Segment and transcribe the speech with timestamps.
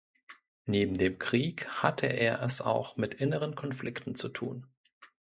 [0.65, 4.65] Neben dem Krieg hatte er es auch mit inneren Konflikten zu tun.